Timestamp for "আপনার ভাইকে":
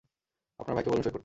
0.59-0.89